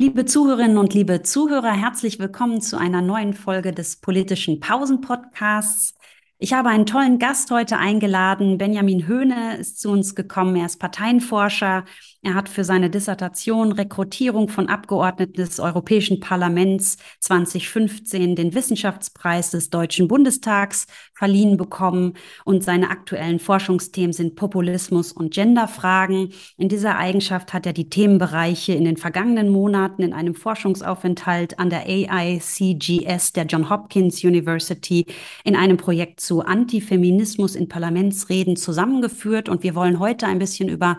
Liebe 0.00 0.24
Zuhörerinnen 0.24 0.78
und 0.78 0.94
liebe 0.94 1.22
Zuhörer, 1.22 1.72
herzlich 1.72 2.18
willkommen 2.18 2.62
zu 2.62 2.78
einer 2.78 3.02
neuen 3.02 3.34
Folge 3.34 3.70
des 3.72 3.96
politischen 3.96 4.58
Pausen-Podcasts. 4.58 5.94
Ich 6.42 6.54
habe 6.54 6.70
einen 6.70 6.86
tollen 6.86 7.18
Gast 7.18 7.50
heute 7.50 7.76
eingeladen. 7.76 8.56
Benjamin 8.56 9.06
Höhne 9.06 9.58
ist 9.58 9.78
zu 9.78 9.90
uns 9.90 10.14
gekommen. 10.14 10.56
Er 10.56 10.64
ist 10.64 10.78
Parteienforscher. 10.78 11.84
Er 12.22 12.34
hat 12.34 12.50
für 12.50 12.64
seine 12.64 12.88
Dissertation 12.88 13.72
Rekrutierung 13.72 14.48
von 14.48 14.68
Abgeordneten 14.68 15.34
des 15.34 15.58
Europäischen 15.58 16.20
Parlaments 16.20 16.96
2015 17.20 18.36
den 18.36 18.54
Wissenschaftspreis 18.54 19.50
des 19.50 19.70
Deutschen 19.70 20.06
Bundestags 20.06 20.86
verliehen 21.14 21.58
bekommen. 21.58 22.14
Und 22.44 22.62
seine 22.62 22.90
aktuellen 22.90 23.38
Forschungsthemen 23.38 24.12
sind 24.12 24.36
Populismus 24.36 25.12
und 25.12 25.34
Genderfragen. 25.34 26.32
In 26.56 26.68
dieser 26.68 26.96
Eigenschaft 26.96 27.54
hat 27.54 27.64
er 27.64 27.74
die 27.74 27.88
Themenbereiche 27.88 28.72
in 28.72 28.84
den 28.84 28.98
vergangenen 28.98 29.50
Monaten 29.50 30.02
in 30.02 30.12
einem 30.14 30.34
Forschungsaufenthalt 30.34 31.58
an 31.58 31.68
der 31.68 31.86
AICGS 31.86 33.32
der 33.32 33.44
John 33.44 33.68
Hopkins 33.70 34.22
University 34.24 35.06
in 35.44 35.56
einem 35.56 35.78
Projekt 35.78 36.20
zu 36.30 36.42
Antifeminismus 36.42 37.56
in 37.56 37.66
Parlamentsreden 37.66 38.54
zusammengeführt. 38.54 39.48
Und 39.48 39.64
wir 39.64 39.74
wollen 39.74 39.98
heute 39.98 40.28
ein 40.28 40.38
bisschen 40.38 40.68
über 40.68 40.96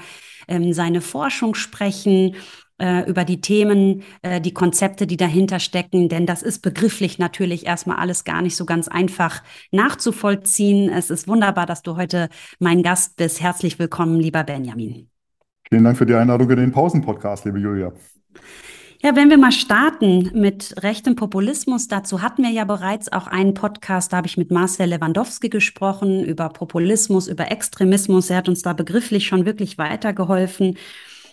ähm, 0.50 0.74
seine 0.74 1.00
Forschung 1.00 1.56
sprechen, 1.56 2.36
äh, 2.80 3.10
über 3.10 3.24
die 3.24 3.40
Themen, 3.40 4.04
äh, 4.24 4.42
die 4.42 4.54
Konzepte, 4.54 5.08
die 5.08 5.16
dahinter 5.16 5.62
stecken, 5.62 6.10
denn 6.10 6.26
das 6.26 6.44
ist 6.44 6.60
begrifflich 6.60 7.18
natürlich 7.18 7.66
erstmal 7.66 7.96
alles 7.96 8.26
gar 8.26 8.42
nicht 8.42 8.58
so 8.58 8.66
ganz 8.66 8.90
einfach 8.90 9.42
nachzuvollziehen. 9.72 10.90
Es 10.90 11.10
ist 11.10 11.30
wunderbar, 11.30 11.66
dass 11.66 11.82
du 11.82 11.96
heute 11.96 12.28
mein 12.60 12.84
Gast 12.84 13.16
bist. 13.16 13.40
Herzlich 13.42 13.80
willkommen, 13.80 14.20
lieber 14.20 14.44
Benjamin. 14.44 15.08
Vielen 15.70 15.86
Dank 15.86 15.98
für 15.98 16.06
die 16.06 16.16
Einladung 16.16 16.50
in 16.50 16.58
den 16.58 16.72
Pausen-Podcast, 16.74 17.46
liebe 17.46 17.60
Julia. 17.60 17.94
Ja, 19.04 19.16
wenn 19.16 19.32
wir 19.32 19.40
mal 19.40 19.52
starten 19.52 20.30
mit 20.40 20.76
rechtem 20.84 21.16
Populismus, 21.16 21.88
dazu 21.88 22.22
hatten 22.22 22.44
wir 22.44 22.52
ja 22.52 22.66
bereits 22.66 23.12
auch 23.12 23.26
einen 23.26 23.56
Podcast, 23.56 24.14
da 24.14 24.18
habe 24.18 24.28
ich 24.28 24.38
mit 24.38 24.52
Marcel 24.52 24.90
Lewandowski 24.90 25.50
gesprochen 25.50 26.24
über 26.24 26.50
Populismus, 26.50 27.28
über 27.28 27.50
Extremismus. 27.50 28.30
Er 28.30 28.38
hat 28.38 28.48
uns 28.48 28.62
da 28.62 28.74
begrifflich 28.74 29.26
schon 29.26 29.48
wirklich 29.48 29.80
weitergeholfen. 29.80 30.78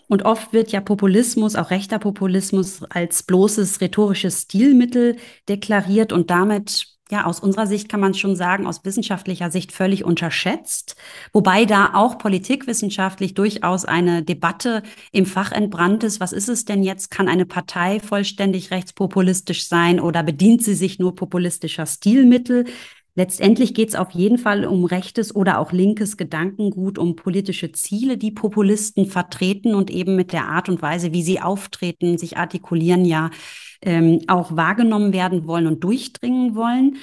Und 0.08 0.24
oft 0.24 0.54
wird 0.54 0.72
ja 0.72 0.80
Populismus, 0.80 1.56
auch 1.56 1.70
rechter 1.70 1.98
Populismus, 1.98 2.82
als 2.84 3.22
bloßes 3.22 3.82
rhetorisches 3.82 4.44
Stilmittel 4.44 5.16
deklariert 5.50 6.14
und 6.14 6.30
damit 6.30 6.97
ja, 7.10 7.24
aus 7.24 7.40
unserer 7.40 7.66
Sicht 7.66 7.88
kann 7.88 8.00
man 8.00 8.12
schon 8.12 8.36
sagen, 8.36 8.66
aus 8.66 8.84
wissenschaftlicher 8.84 9.50
Sicht 9.50 9.72
völlig 9.72 10.04
unterschätzt. 10.04 10.96
Wobei 11.32 11.64
da 11.64 11.94
auch 11.94 12.18
politikwissenschaftlich 12.18 13.32
durchaus 13.34 13.86
eine 13.86 14.22
Debatte 14.22 14.82
im 15.10 15.24
Fach 15.24 15.52
entbrannt 15.52 16.04
ist. 16.04 16.20
Was 16.20 16.32
ist 16.32 16.48
es 16.48 16.66
denn 16.66 16.82
jetzt? 16.82 17.10
Kann 17.10 17.28
eine 17.28 17.46
Partei 17.46 18.00
vollständig 18.00 18.70
rechtspopulistisch 18.70 19.68
sein 19.68 20.00
oder 20.00 20.22
bedient 20.22 20.62
sie 20.62 20.74
sich 20.74 20.98
nur 20.98 21.14
populistischer 21.14 21.86
Stilmittel? 21.86 22.66
Letztendlich 23.14 23.74
geht 23.74 23.88
es 23.88 23.94
auf 23.96 24.12
jeden 24.12 24.38
Fall 24.38 24.64
um 24.64 24.84
rechtes 24.84 25.34
oder 25.34 25.58
auch 25.58 25.72
linkes 25.72 26.18
Gedankengut, 26.18 26.98
um 26.98 27.16
politische 27.16 27.72
Ziele, 27.72 28.16
die 28.16 28.30
Populisten 28.30 29.06
vertreten 29.06 29.74
und 29.74 29.90
eben 29.90 30.14
mit 30.14 30.32
der 30.32 30.46
Art 30.46 30.68
und 30.68 30.82
Weise, 30.82 31.12
wie 31.12 31.24
sie 31.24 31.40
auftreten, 31.40 32.16
sich 32.16 32.36
artikulieren, 32.36 33.04
ja 33.04 33.30
ähm, 33.82 34.20
auch 34.26 34.56
wahrgenommen 34.56 35.12
werden 35.12 35.46
wollen 35.46 35.66
und 35.66 35.84
durchdringen 35.84 36.54
wollen. 36.54 36.96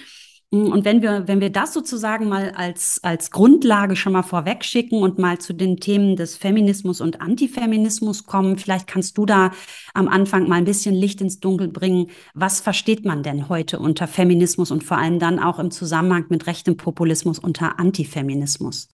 Mm, 0.51 0.71
und 0.71 0.85
wenn 0.85 1.01
wir, 1.01 1.27
wenn 1.27 1.41
wir 1.41 1.51
das 1.51 1.73
sozusagen 1.73 2.27
mal 2.27 2.51
als, 2.51 2.99
als 3.03 3.31
Grundlage 3.31 3.95
schon 3.95 4.13
mal 4.13 4.23
vorweg 4.23 4.63
schicken 4.63 5.01
und 5.01 5.19
mal 5.19 5.39
zu 5.39 5.53
den 5.53 5.77
Themen 5.77 6.15
des 6.15 6.37
Feminismus 6.37 7.01
und 7.01 7.21
Antifeminismus 7.21 8.25
kommen, 8.25 8.57
vielleicht 8.57 8.87
kannst 8.87 9.17
du 9.17 9.25
da 9.25 9.51
am 9.93 10.07
Anfang 10.07 10.47
mal 10.47 10.55
ein 10.55 10.65
bisschen 10.65 10.95
Licht 10.95 11.21
ins 11.21 11.39
Dunkel 11.39 11.67
bringen. 11.67 12.07
Was 12.33 12.61
versteht 12.61 13.05
man 13.05 13.23
denn 13.23 13.49
heute 13.49 13.79
unter 13.79 14.07
Feminismus 14.07 14.71
und 14.71 14.83
vor 14.83 14.97
allem 14.97 15.19
dann 15.19 15.39
auch 15.39 15.59
im 15.59 15.71
Zusammenhang 15.71 16.25
mit 16.29 16.47
rechtem 16.47 16.77
Populismus 16.77 17.39
unter 17.39 17.79
Antifeminismus? 17.79 18.94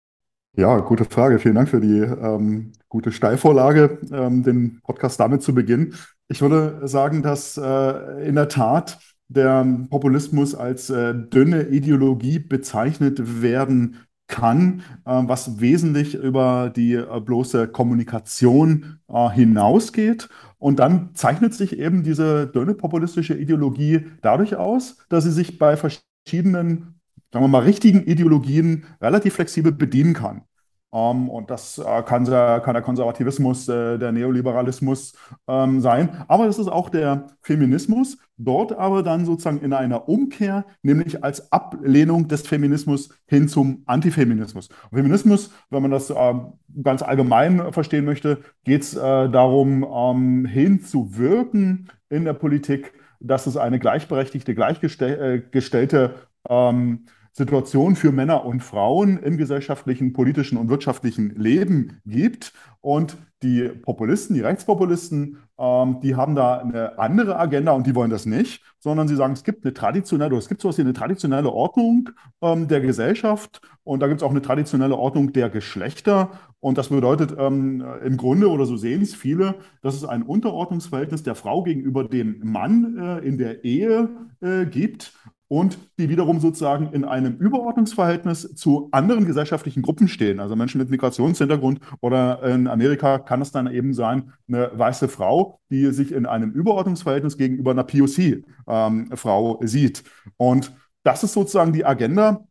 Ja, 0.56 0.80
gute 0.80 1.06
Frage. 1.06 1.40
Vielen 1.40 1.56
Dank 1.56 1.70
für 1.70 1.80
die 1.80 2.00
ähm, 2.00 2.74
gute 2.90 3.12
Steilvorlage, 3.12 4.00
ähm, 4.12 4.44
den 4.44 4.82
Podcast 4.84 5.20
damit 5.20 5.42
zu 5.42 5.54
beginnen. 5.54 5.94
Ich 6.28 6.42
würde 6.42 6.88
sagen, 6.88 7.22
dass 7.24 7.58
äh, 7.58 8.28
in 8.28 8.36
der 8.36 8.50
Tat 8.50 9.00
der 9.30 9.66
Populismus 9.90 10.56
als 10.56 10.90
äh, 10.90 11.14
dünne 11.14 11.64
Ideologie 11.70 12.40
bezeichnet 12.40 13.42
werden 13.42 13.98
kann, 14.28 14.82
äh, 15.06 15.22
was 15.26 15.60
wesentlich 15.60 16.16
über 16.16 16.72
die 16.76 16.94
äh, 16.96 17.20
bloße 17.22 17.68
Kommunikation 17.68 19.00
äh, 19.08 19.30
hinausgeht. 19.30 20.30
Und 20.58 20.80
dann 20.80 21.12
zeichnet 21.16 21.54
sich 21.54 21.78
eben 21.80 22.04
diese 22.04 22.48
dünne 22.48 22.74
populistische 22.74 23.36
Ideologie 23.36 24.08
dadurch 24.22 24.56
aus, 24.56 24.98
dass 25.10 25.24
sie 25.24 25.32
sich 25.32 25.58
bei 25.58 25.78
verschiedenen, 25.78 26.99
sagen 27.32 27.44
wir 27.44 27.50
mal, 27.50 27.64
richtigen 27.64 28.04
Ideologien 28.04 28.86
relativ 29.02 29.36
flexibel 29.36 29.72
bedienen 29.72 30.14
kann. 30.14 30.44
Um, 30.92 31.00
ähm, 31.00 31.30
und 31.30 31.52
das 31.52 31.78
äh, 31.78 32.02
kann, 32.02 32.26
der, 32.26 32.62
kann, 32.62 32.74
der, 32.74 32.82
Konservativismus, 32.82 33.68
äh, 33.70 34.00
der 34.00 34.12
Neoliberalismus 34.12 35.14
ähm, 35.48 35.82
sein. 35.82 36.26
Aber 36.28 36.48
das 36.48 36.58
ist 36.58 36.68
auch 36.68 36.90
der 36.90 37.28
Feminismus. 37.42 38.18
Dort 38.38 38.72
aber 38.72 39.04
dann 39.04 39.26
sozusagen 39.26 39.60
in 39.60 39.74
einer 39.74 40.10
Umkehr, 40.10 40.66
nämlich 40.82 41.24
als 41.24 41.52
Ablehnung 41.52 42.28
des 42.28 42.48
Feminismus 42.48 43.10
hin 43.28 43.48
zum 43.48 43.84
Antifeminismus. 43.86 44.70
Und 44.90 44.98
Feminismus, 44.98 45.52
wenn 45.70 45.84
man 45.84 45.92
das 45.92 46.10
äh, 46.10 46.34
ganz 46.82 47.04
allgemein 47.04 47.72
verstehen 47.72 48.06
möchte, 48.06 48.40
geht 48.64 48.82
es 48.82 48.96
äh, 48.96 49.30
darum, 49.30 49.84
ähm, 49.84 50.46
hinzuwirken 50.46 51.92
in 52.10 52.26
der 52.26 52.34
Politik, 52.34 52.94
dass 53.20 53.46
es 53.46 53.58
eine 53.58 53.78
gleichberechtigte, 53.78 54.56
gleichgestellte 54.56 56.16
ähm, 56.50 57.06
Situation 57.32 57.96
für 57.96 58.12
Männer 58.12 58.46
und 58.46 58.62
Frauen 58.62 59.18
im 59.18 59.38
gesellschaftlichen, 59.38 60.14
politischen 60.14 60.58
und 60.58 60.70
wirtschaftlichen 60.70 61.36
Leben 61.36 62.02
gibt. 62.06 62.54
Und 62.82 63.18
die 63.42 63.70
Populisten, 63.70 64.36
die 64.36 64.42
Rechtspopulisten, 64.42 65.38
ähm, 65.58 66.00
die 66.02 66.16
haben 66.16 66.36
da 66.36 66.58
eine 66.58 66.98
andere 67.00 67.38
Agenda 67.40 67.72
und 67.72 67.88
die 67.88 67.96
wollen 67.96 68.10
das 68.10 68.26
nicht, 68.26 68.64
sondern 68.80 69.08
sie 69.08 69.16
sagen, 69.16 69.34
es 69.34 69.44
gibt 69.44 69.66
eine 69.66 69.74
traditionelle, 69.74 70.36
es 70.38 70.50
gibt 70.50 70.62
sowas 70.62 70.78
wie 70.78 70.82
eine 70.82 70.94
traditionelle 70.94 71.50
Ordnung 71.50 72.10
ähm, 72.42 72.68
der 72.68 72.82
Gesellschaft 72.82 73.62
und 73.84 74.02
da 74.02 74.08
gibt 74.08 74.22
es 74.22 74.24
auch 74.24 74.32
eine 74.32 74.42
traditionelle 74.42 74.98
Ordnung 74.98 75.34
der 75.34 75.50
Geschlechter. 75.50 76.32
Und 76.62 76.78
das 76.78 76.90
bedeutet 76.90 77.34
ähm, 77.38 77.84
im 78.04 78.18
Grunde, 78.18 78.50
oder 78.50 78.66
so 78.66 78.76
sehen 78.76 79.02
es 79.02 79.16
viele, 79.16 79.56
dass 79.82 79.96
es 79.96 80.04
ein 80.04 80.24
Unterordnungsverhältnis 80.24 81.24
der 81.24 81.36
Frau 81.36 81.64
gegenüber 81.64 82.04
dem 82.04 82.42
Mann 82.44 82.98
äh, 82.98 83.20
in 83.20 83.38
der 83.38 83.64
Ehe 83.64 84.10
äh, 84.42 84.66
gibt 84.66 85.14
und 85.50 85.80
die 85.98 86.10
wiederum 86.10 86.40
sozusagen 86.40 86.94
in 86.94 87.04
einem 87.04 87.36
Überordnungsverhältnis 87.36 88.56
zu 88.56 88.88
anderen 88.92 89.26
gesellschaftlichen 89.26 89.82
Gruppen 89.82 90.08
stehen, 90.08 90.40
also 90.40 90.56
Menschen 90.56 90.78
mit 90.78 90.90
Migrationshintergrund 90.90 91.80
oder 92.02 92.42
in 92.44 92.68
Amerika 92.68 93.18
kann 93.18 93.42
es 93.42 93.52
dann 93.52 93.68
eben 93.68 93.94
sein, 93.94 94.32
eine 94.48 94.72
weiße 94.74 95.10
Frau, 95.10 95.60
die 95.72 95.88
sich 95.92 96.12
in 96.12 96.26
einem 96.26 96.52
Überordnungsverhältnis 96.52 97.38
gegenüber 97.38 97.72
einer 97.72 97.84
POC-Frau 97.84 99.60
ähm, 99.60 99.68
sieht. 99.68 100.04
Und 100.38 100.72
das 101.04 101.24
ist 101.24 101.34
sozusagen 101.34 101.74
die 101.74 101.86
Agenda, 101.86 102.46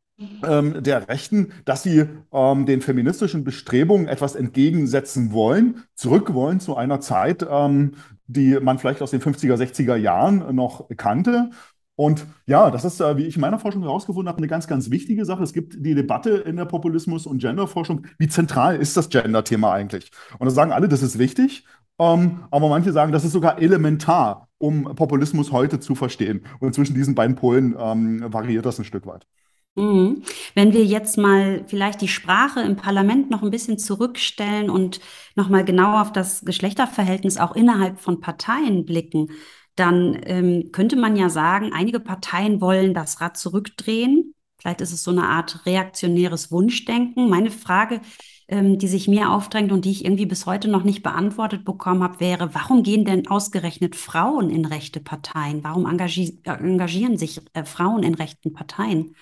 ähm, 0.44 0.82
der 0.82 1.08
Rechten, 1.08 1.52
dass 1.64 1.84
sie 1.84 2.04
ähm, 2.32 2.66
den 2.66 2.80
feministischen 2.80 3.44
Bestrebungen 3.44 4.08
etwas 4.08 4.34
entgegensetzen 4.34 5.32
wollen, 5.32 5.84
zurück 5.94 6.34
wollen 6.34 6.58
zu 6.58 6.76
einer 6.76 7.00
Zeit, 7.00 7.46
ähm, 7.48 7.92
die 8.26 8.58
man 8.60 8.80
vielleicht 8.80 9.00
aus 9.00 9.12
den 9.12 9.20
50er, 9.20 9.54
60er 9.54 9.94
Jahren 9.94 10.56
noch 10.56 10.88
kannte 10.96 11.50
und 11.98 12.28
ja, 12.46 12.70
das 12.70 12.84
ist, 12.84 13.00
äh, 13.00 13.16
wie 13.16 13.24
ich 13.24 13.34
in 13.34 13.40
meiner 13.40 13.58
Forschung 13.58 13.82
herausgefunden 13.82 14.28
habe, 14.28 14.38
eine 14.38 14.46
ganz, 14.46 14.68
ganz 14.68 14.88
wichtige 14.88 15.24
Sache. 15.24 15.42
Es 15.42 15.52
gibt 15.52 15.84
die 15.84 15.96
Debatte 15.96 16.30
in 16.30 16.54
der 16.54 16.64
Populismus- 16.64 17.26
und 17.26 17.40
Genderforschung. 17.40 18.06
Wie 18.18 18.28
zentral 18.28 18.76
ist 18.76 18.96
das 18.96 19.08
Gender-Thema 19.08 19.72
eigentlich? 19.72 20.12
Und 20.38 20.44
da 20.46 20.52
sagen 20.52 20.70
alle, 20.70 20.86
das 20.86 21.02
ist 21.02 21.18
wichtig. 21.18 21.64
Ähm, 21.98 22.44
aber 22.52 22.68
manche 22.68 22.92
sagen, 22.92 23.10
das 23.10 23.24
ist 23.24 23.32
sogar 23.32 23.60
elementar, 23.60 24.46
um 24.58 24.84
Populismus 24.94 25.50
heute 25.50 25.80
zu 25.80 25.96
verstehen. 25.96 26.44
Und 26.60 26.72
zwischen 26.72 26.94
diesen 26.94 27.16
beiden 27.16 27.34
Polen 27.34 27.74
ähm, 27.76 28.32
variiert 28.32 28.64
das 28.64 28.78
ein 28.78 28.84
Stück 28.84 29.04
weit. 29.04 29.26
Mhm. 29.74 30.22
Wenn 30.54 30.72
wir 30.72 30.84
jetzt 30.84 31.18
mal 31.18 31.64
vielleicht 31.66 32.00
die 32.00 32.06
Sprache 32.06 32.60
im 32.60 32.76
Parlament 32.76 33.28
noch 33.28 33.42
ein 33.42 33.50
bisschen 33.50 33.76
zurückstellen 33.76 34.70
und 34.70 35.00
nochmal 35.34 35.64
genau 35.64 36.00
auf 36.00 36.12
das 36.12 36.44
Geschlechterverhältnis 36.44 37.38
auch 37.38 37.56
innerhalb 37.56 37.98
von 37.98 38.20
Parteien 38.20 38.84
blicken, 38.84 39.30
dann 39.78 40.18
ähm, 40.24 40.70
könnte 40.72 40.96
man 40.96 41.16
ja 41.16 41.28
sagen, 41.28 41.72
einige 41.72 42.00
Parteien 42.00 42.60
wollen 42.60 42.94
das 42.94 43.20
Rad 43.20 43.36
zurückdrehen. 43.36 44.34
Vielleicht 44.60 44.80
ist 44.80 44.92
es 44.92 45.02
so 45.04 45.10
eine 45.10 45.24
Art 45.24 45.66
reaktionäres 45.66 46.50
Wunschdenken. 46.50 47.28
Meine 47.28 47.50
Frage, 47.50 48.00
ähm, 48.48 48.78
die 48.78 48.88
sich 48.88 49.06
mir 49.06 49.30
aufdrängt 49.30 49.70
und 49.70 49.84
die 49.84 49.90
ich 49.90 50.04
irgendwie 50.04 50.26
bis 50.26 50.46
heute 50.46 50.68
noch 50.68 50.82
nicht 50.82 51.02
beantwortet 51.02 51.64
bekommen 51.64 52.02
habe, 52.02 52.18
wäre, 52.18 52.54
warum 52.54 52.82
gehen 52.82 53.04
denn 53.04 53.28
ausgerechnet 53.28 53.94
Frauen 53.94 54.50
in 54.50 54.64
rechte 54.64 55.00
Parteien? 55.00 55.62
Warum 55.62 55.86
engagieren 55.86 57.18
sich 57.18 57.40
äh, 57.52 57.64
Frauen 57.64 58.02
in 58.02 58.14
rechten 58.14 58.52
Parteien? 58.52 59.14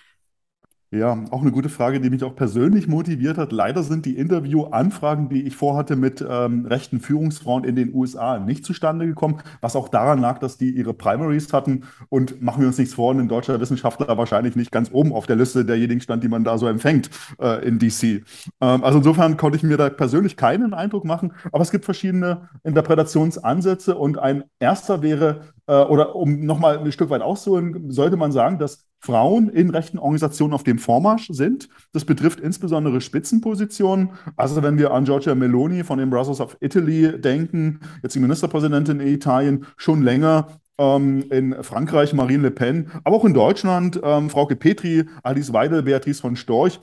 Ja, 0.97 1.25
auch 1.31 1.43
eine 1.43 1.53
gute 1.53 1.69
Frage, 1.69 2.01
die 2.01 2.09
mich 2.09 2.25
auch 2.25 2.35
persönlich 2.35 2.89
motiviert 2.89 3.37
hat. 3.37 3.53
Leider 3.53 3.83
sind 3.83 4.07
die 4.07 4.17
Interviewanfragen, 4.17 5.29
die 5.29 5.43
ich 5.43 5.55
vorhatte 5.55 5.95
mit 5.95 6.25
ähm, 6.27 6.65
rechten 6.65 7.01
Führungsfrauen 7.01 7.65
in 7.65 7.77
den 7.77 7.95
USA, 7.95 8.39
nicht 8.39 8.65
zustande 8.65 9.07
gekommen, 9.07 9.43
was 9.61 9.77
auch 9.77 9.89
daran 9.89 10.21
lag, 10.21 10.39
dass 10.39 10.57
die 10.57 10.71
ihre 10.71 10.95
Primaries 10.95 11.53
hatten. 11.53 11.85
Und 12.09 12.41
machen 12.41 12.61
wir 12.61 12.69
uns 12.69 12.79
nichts 12.79 12.95
vor, 12.95 13.13
ein 13.13 13.29
deutscher 13.29 13.61
Wissenschaftler 13.61 14.17
wahrscheinlich 14.17 14.57
nicht 14.57 14.73
ganz 14.73 14.91
oben 14.91 15.13
auf 15.13 15.27
der 15.27 15.37
Liste 15.37 15.67
derjenigen 15.67 16.01
stand, 16.01 16.25
die 16.25 16.29
man 16.29 16.45
da 16.45 16.57
so 16.57 16.67
empfängt 16.67 17.11
äh, 17.41 17.67
in 17.67 17.79
DC. 17.79 18.03
Ähm, 18.05 18.23
also 18.61 18.99
insofern 18.99 19.37
konnte 19.37 19.57
ich 19.57 19.63
mir 19.63 19.77
da 19.77 19.91
persönlich 19.91 20.37
keinen 20.37 20.73
Eindruck 20.73 21.05
machen, 21.05 21.33
aber 21.53 21.63
es 21.63 21.71
gibt 21.71 21.85
verschiedene 21.85 22.49
Interpretationsansätze 22.65 23.97
und 23.97 24.19
ein 24.19 24.45
erster 24.61 25.03
wäre, 25.03 25.43
äh, 25.67 25.75
oder 25.75 26.17
um 26.17 26.47
nochmal 26.47 26.79
ein 26.79 26.93
Stück 26.93 27.11
weit 27.11 27.23
auszuholen, 27.23 27.91
sollte 27.91 28.17
man 28.17 28.33
sagen, 28.33 28.59
dass 28.59 28.87
Frauen 29.07 29.49
in 29.49 29.71
rechten 29.71 29.99
Organisationen 29.99 30.53
auf 30.53 30.65
dem 30.65 30.79
Vormarsch 30.79 31.29
sind. 31.29 31.69
Das 31.93 32.05
betrifft 32.05 32.41
insbesondere 32.41 33.01
Spitzenpositionen. 33.01 34.11
Also 34.37 34.63
wenn 34.65 34.79
wir 34.79 34.93
an 34.93 35.05
Giorgia 35.05 35.37
Meloni 35.37 35.85
von 35.85 35.99
den 35.99 36.11
Brothers 36.11 36.41
of 36.41 36.57
Italy 36.61 37.21
denken, 37.21 37.81
jetzt 38.03 38.17
die 38.17 38.21
Ministerpräsidentin 38.21 38.99
in 38.99 39.07
Italien, 39.07 39.67
schon 39.77 40.03
länger 40.03 40.49
ähm, 40.79 41.25
in 41.31 41.63
Frankreich 41.63 42.15
Marine 42.15 42.43
Le 42.43 42.51
Pen, 42.51 42.91
aber 43.05 43.17
auch 43.17 43.25
in 43.25 43.33
Deutschland 43.33 44.01
ähm, 44.03 44.29
Frauke 44.29 44.57
Petri, 44.57 45.05
Alice 45.23 45.53
Weidel, 45.53 45.85
Beatrice 45.85 46.21
von 46.21 46.35
Storch. 46.35 46.81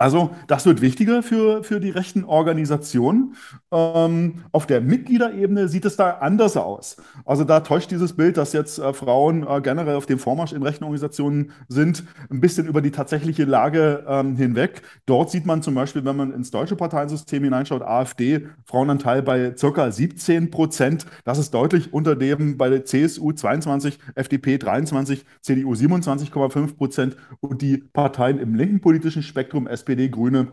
Also 0.00 0.30
das 0.46 0.64
wird 0.64 0.80
wichtiger 0.80 1.24
für, 1.24 1.64
für 1.64 1.80
die 1.80 1.90
rechten 1.90 2.22
Organisationen. 2.22 3.34
Ähm, 3.72 4.44
auf 4.52 4.66
der 4.66 4.80
Mitgliederebene 4.80 5.66
sieht 5.66 5.84
es 5.84 5.96
da 5.96 6.10
anders 6.20 6.56
aus. 6.56 6.98
Also 7.24 7.42
da 7.42 7.60
täuscht 7.60 7.90
dieses 7.90 8.12
Bild, 8.12 8.36
dass 8.36 8.52
jetzt 8.52 8.78
äh, 8.78 8.92
Frauen 8.92 9.44
äh, 9.44 9.60
generell 9.60 9.96
auf 9.96 10.06
dem 10.06 10.20
Vormarsch 10.20 10.52
in 10.52 10.62
rechten 10.62 10.84
Organisationen 10.84 11.50
sind, 11.66 12.04
ein 12.30 12.40
bisschen 12.40 12.68
über 12.68 12.80
die 12.80 12.92
tatsächliche 12.92 13.44
Lage 13.44 14.04
ähm, 14.06 14.36
hinweg. 14.36 14.82
Dort 15.04 15.32
sieht 15.32 15.46
man 15.46 15.62
zum 15.62 15.74
Beispiel, 15.74 16.04
wenn 16.04 16.16
man 16.16 16.32
ins 16.32 16.52
deutsche 16.52 16.76
Parteiensystem 16.76 17.42
hineinschaut, 17.42 17.82
AfD, 17.82 18.46
Frauenanteil 18.66 19.22
bei 19.22 19.56
circa 19.56 19.90
17 19.90 20.52
Prozent. 20.52 21.06
Das 21.24 21.38
ist 21.38 21.52
deutlich 21.52 21.92
unter 21.92 22.14
dem 22.14 22.56
bei 22.56 22.68
der 22.68 22.84
CSU 22.84 23.32
22, 23.32 23.98
FDP 24.14 24.58
23, 24.58 25.24
CDU 25.40 25.72
27,5 25.72 26.76
Prozent 26.76 27.16
und 27.40 27.62
die 27.62 27.78
Parteien 27.78 28.38
im 28.38 28.54
linken 28.54 28.80
politischen 28.80 29.24
Spektrum, 29.24 29.66
SPD, 29.66 29.87
SPD, 29.88 30.10
Grüne, 30.10 30.48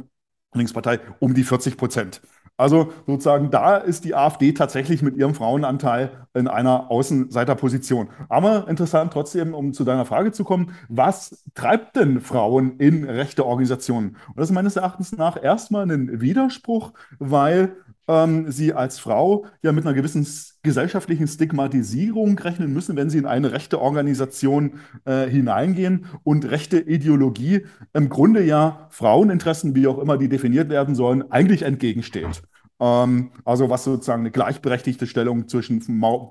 Linkspartei 0.53 0.99
um 1.19 1.33
die 1.33 1.43
40 1.43 1.75
Prozent. 1.75 2.21
Also 2.57 2.93
sozusagen, 3.05 3.51
da 3.51 3.75
ist 3.75 4.05
die 4.05 4.15
AfD 4.15 4.53
tatsächlich 4.53 5.01
mit 5.01 5.17
ihrem 5.17 5.35
Frauenanteil 5.35 6.25
in 6.33 6.47
einer 6.47 6.89
Außenseiterposition. 6.89 8.07
Aber 8.29 8.69
interessant 8.69 9.11
trotzdem, 9.11 9.53
um 9.53 9.73
zu 9.73 9.83
deiner 9.83 10.05
Frage 10.05 10.31
zu 10.31 10.45
kommen, 10.45 10.73
was 10.87 11.43
treibt 11.53 11.97
denn 11.97 12.21
Frauen 12.21 12.77
in 12.77 13.03
rechte 13.03 13.45
Organisationen? 13.45 14.15
Und 14.29 14.37
das 14.37 14.49
ist 14.49 14.55
meines 14.55 14.77
Erachtens 14.77 15.11
nach 15.17 15.41
erstmal 15.41 15.83
ein 15.91 16.21
Widerspruch, 16.21 16.93
weil 17.19 17.75
ähm, 18.07 18.51
sie 18.51 18.73
als 18.73 18.99
Frau 18.99 19.45
ja 19.63 19.71
mit 19.71 19.85
einer 19.85 19.95
gewissen 19.95 20.27
gesellschaftlichen 20.63 21.27
Stigmatisierung 21.27 22.37
rechnen 22.39 22.73
müssen, 22.73 22.95
wenn 22.95 23.09
sie 23.09 23.17
in 23.17 23.25
eine 23.25 23.51
rechte 23.51 23.79
Organisation 23.81 24.79
äh, 25.05 25.27
hineingehen 25.27 26.05
und 26.23 26.45
rechte 26.45 26.79
Ideologie 26.79 27.65
im 27.93 28.09
Grunde 28.09 28.43
ja 28.43 28.87
Fraueninteressen, 28.91 29.75
wie 29.75 29.87
auch 29.87 29.99
immer 29.99 30.17
die 30.17 30.29
definiert 30.29 30.69
werden 30.69 30.95
sollen, 30.95 31.31
eigentlich 31.31 31.63
entgegensteht. 31.63 32.43
Ähm, 32.79 33.31
also 33.43 33.69
was 33.69 33.83
sozusagen 33.83 34.21
eine 34.21 34.31
gleichberechtigte 34.31 35.07
Stellung 35.07 35.47
zwischen 35.47 35.83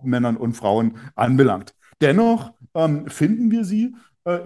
Männern 0.05 0.37
und 0.37 0.55
Frauen 0.55 0.97
anbelangt. 1.15 1.75
Dennoch 2.01 2.53
ähm, 2.75 3.09
finden 3.09 3.51
wir 3.51 3.65
sie 3.65 3.95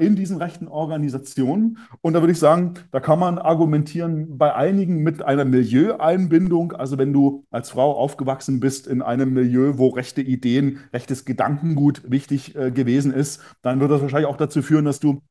in 0.00 0.16
diesen 0.16 0.38
rechten 0.38 0.66
Organisationen. 0.66 1.78
Und 2.00 2.14
da 2.14 2.20
würde 2.20 2.32
ich 2.32 2.38
sagen, 2.38 2.74
da 2.90 2.98
kann 2.98 3.18
man 3.20 3.38
argumentieren 3.38 4.36
bei 4.36 4.54
einigen 4.54 5.04
mit 5.04 5.22
einer 5.22 5.44
Milieueinbindung. 5.44 6.72
Also 6.72 6.98
wenn 6.98 7.12
du 7.12 7.44
als 7.50 7.70
Frau 7.70 7.96
aufgewachsen 7.96 8.58
bist 8.58 8.88
in 8.88 9.02
einem 9.02 9.32
Milieu, 9.34 9.78
wo 9.78 9.88
rechte 9.88 10.20
Ideen, 10.20 10.80
rechtes 10.92 11.24
Gedankengut 11.24 12.10
wichtig 12.10 12.56
äh, 12.56 12.72
gewesen 12.72 13.12
ist, 13.12 13.40
dann 13.62 13.78
wird 13.78 13.90
das 13.90 14.02
wahrscheinlich 14.02 14.28
auch 14.28 14.36
dazu 14.36 14.62
führen, 14.62 14.84
dass 14.84 14.98
du 14.98 15.22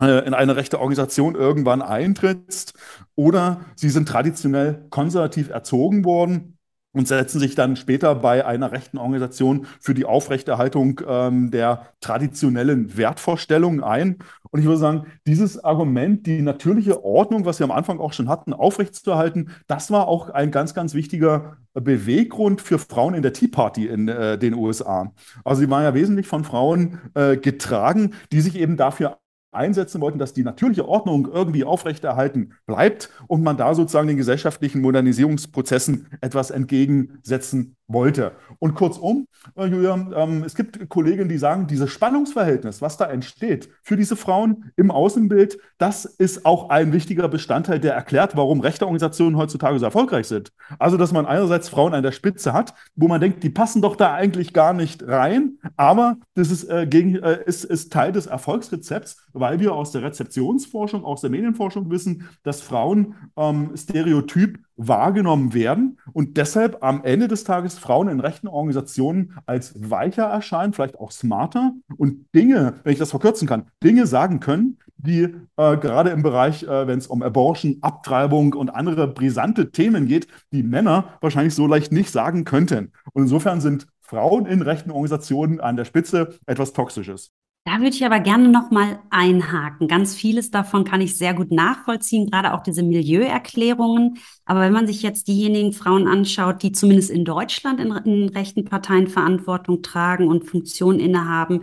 äh, 0.00 0.26
in 0.26 0.32
eine 0.32 0.56
rechte 0.56 0.80
Organisation 0.80 1.34
irgendwann 1.34 1.82
eintrittst. 1.82 2.72
Oder 3.16 3.60
sie 3.76 3.90
sind 3.90 4.08
traditionell 4.08 4.86
konservativ 4.88 5.50
erzogen 5.50 6.06
worden 6.06 6.56
und 6.92 7.06
setzen 7.06 7.38
sich 7.38 7.54
dann 7.54 7.76
später 7.76 8.14
bei 8.14 8.44
einer 8.44 8.72
rechten 8.72 8.98
Organisation 8.98 9.66
für 9.80 9.94
die 9.94 10.04
Aufrechterhaltung 10.04 11.00
ähm, 11.06 11.50
der 11.50 11.86
traditionellen 12.00 12.96
Wertvorstellungen 12.96 13.82
ein. 13.84 14.18
Und 14.50 14.60
ich 14.60 14.66
würde 14.66 14.78
sagen, 14.78 15.06
dieses 15.26 15.62
Argument, 15.62 16.26
die 16.26 16.42
natürliche 16.42 17.04
Ordnung, 17.04 17.44
was 17.44 17.60
wir 17.60 17.64
am 17.64 17.70
Anfang 17.70 18.00
auch 18.00 18.12
schon 18.12 18.28
hatten, 18.28 18.52
aufrechtzuerhalten, 18.52 19.50
das 19.68 19.90
war 19.90 20.08
auch 20.08 20.30
ein 20.30 20.50
ganz, 20.50 20.74
ganz 20.74 20.94
wichtiger 20.94 21.58
Beweggrund 21.74 22.60
für 22.60 22.80
Frauen 22.80 23.14
in 23.14 23.22
der 23.22 23.32
Tea 23.32 23.48
Party 23.48 23.86
in 23.86 24.08
äh, 24.08 24.36
den 24.36 24.54
USA. 24.54 25.12
Also 25.44 25.60
sie 25.60 25.70
waren 25.70 25.84
ja 25.84 25.94
wesentlich 25.94 26.26
von 26.26 26.42
Frauen 26.42 26.98
äh, 27.14 27.36
getragen, 27.36 28.14
die 28.32 28.40
sich 28.40 28.56
eben 28.56 28.76
dafür 28.76 29.18
einsetzen 29.52 30.00
wollten, 30.00 30.18
dass 30.18 30.32
die 30.32 30.44
natürliche 30.44 30.86
Ordnung 30.86 31.28
irgendwie 31.32 31.64
aufrechterhalten 31.64 32.54
bleibt 32.66 33.10
und 33.26 33.42
man 33.42 33.56
da 33.56 33.74
sozusagen 33.74 34.08
den 34.08 34.16
gesellschaftlichen 34.16 34.80
Modernisierungsprozessen 34.80 36.08
etwas 36.20 36.50
entgegensetzen 36.50 37.76
wollte. 37.92 38.32
Und 38.58 38.74
kurzum, 38.74 39.26
äh, 39.56 39.66
Julia, 39.66 39.94
ähm, 40.14 40.44
es 40.44 40.54
gibt 40.54 40.88
Kolleginnen, 40.88 41.28
die 41.28 41.38
sagen, 41.38 41.66
dieses 41.66 41.90
Spannungsverhältnis, 41.90 42.80
was 42.82 42.96
da 42.96 43.06
entsteht 43.06 43.68
für 43.82 43.96
diese 43.96 44.16
Frauen 44.16 44.72
im 44.76 44.90
Außenbild, 44.90 45.58
das 45.78 46.04
ist 46.04 46.46
auch 46.46 46.70
ein 46.70 46.92
wichtiger 46.92 47.28
Bestandteil, 47.28 47.80
der 47.80 47.94
erklärt, 47.94 48.36
warum 48.36 48.60
rechte 48.60 48.84
Organisationen 48.84 49.36
heutzutage 49.36 49.78
so 49.78 49.84
erfolgreich 49.84 50.26
sind. 50.26 50.52
Also, 50.78 50.96
dass 50.96 51.12
man 51.12 51.26
einerseits 51.26 51.68
Frauen 51.68 51.94
an 51.94 52.02
der 52.02 52.12
Spitze 52.12 52.52
hat, 52.52 52.74
wo 52.94 53.08
man 53.08 53.20
denkt, 53.20 53.42
die 53.42 53.50
passen 53.50 53.82
doch 53.82 53.96
da 53.96 54.14
eigentlich 54.14 54.52
gar 54.52 54.72
nicht 54.72 55.02
rein, 55.06 55.58
aber 55.76 56.16
das 56.34 56.50
ist, 56.50 56.64
äh, 56.64 56.86
gegen, 56.86 57.16
äh, 57.16 57.40
ist, 57.46 57.64
ist 57.64 57.92
Teil 57.92 58.12
des 58.12 58.26
Erfolgsrezepts, 58.26 59.28
weil 59.32 59.60
wir 59.60 59.74
aus 59.74 59.92
der 59.92 60.02
Rezeptionsforschung, 60.02 61.04
aus 61.04 61.20
der 61.20 61.30
Medienforschung 61.30 61.90
wissen, 61.90 62.28
dass 62.42 62.60
Frauen 62.60 63.14
ähm, 63.36 63.72
stereotyp 63.76 64.58
wahrgenommen 64.88 65.52
werden 65.52 65.98
und 66.12 66.36
deshalb 66.36 66.82
am 66.82 67.04
Ende 67.04 67.28
des 67.28 67.44
Tages 67.44 67.78
Frauen 67.78 68.08
in 68.08 68.20
rechten 68.20 68.48
Organisationen 68.48 69.34
als 69.46 69.74
weicher 69.76 70.24
erscheinen, 70.24 70.72
vielleicht 70.72 70.98
auch 70.98 71.10
smarter 71.10 71.74
und 71.96 72.26
Dinge, 72.34 72.74
wenn 72.82 72.92
ich 72.92 72.98
das 72.98 73.10
verkürzen 73.10 73.46
kann, 73.46 73.66
Dinge 73.82 74.06
sagen 74.06 74.40
können, 74.40 74.78
die 74.96 75.22
äh, 75.56 75.76
gerade 75.76 76.10
im 76.10 76.22
Bereich, 76.22 76.62
äh, 76.62 76.86
wenn 76.86 76.98
es 76.98 77.06
um 77.06 77.22
Abortion, 77.22 77.78
Abtreibung 77.80 78.54
und 78.54 78.70
andere 78.70 79.08
brisante 79.08 79.70
Themen 79.70 80.06
geht, 80.06 80.28
die 80.52 80.62
Männer 80.62 81.18
wahrscheinlich 81.20 81.54
so 81.54 81.66
leicht 81.66 81.92
nicht 81.92 82.10
sagen 82.10 82.44
könnten. 82.44 82.92
Und 83.12 83.22
insofern 83.22 83.60
sind 83.60 83.86
Frauen 84.00 84.46
in 84.46 84.62
rechten 84.62 84.90
Organisationen 84.90 85.60
an 85.60 85.76
der 85.76 85.84
Spitze 85.84 86.38
etwas 86.46 86.72
Toxisches. 86.72 87.32
Da 87.64 87.76
würde 87.76 87.90
ich 87.90 88.04
aber 88.04 88.20
gerne 88.20 88.48
noch 88.48 88.70
mal 88.70 89.00
einhaken. 89.10 89.86
Ganz 89.86 90.14
vieles 90.14 90.50
davon 90.50 90.84
kann 90.84 91.02
ich 91.02 91.18
sehr 91.18 91.34
gut 91.34 91.52
nachvollziehen, 91.52 92.30
gerade 92.30 92.54
auch 92.54 92.62
diese 92.62 92.82
Milieuerklärungen. 92.82 94.18
Aber 94.46 94.60
wenn 94.60 94.72
man 94.72 94.86
sich 94.86 95.02
jetzt 95.02 95.28
diejenigen 95.28 95.72
Frauen 95.72 96.08
anschaut, 96.08 96.62
die 96.62 96.72
zumindest 96.72 97.10
in 97.10 97.24
Deutschland 97.24 97.78
in, 97.78 97.92
in 97.92 98.28
rechten 98.30 98.64
Parteien 98.64 99.08
Verantwortung 99.08 99.82
tragen 99.82 100.26
und 100.26 100.44
Funktionen 100.44 101.00
innehaben, 101.00 101.62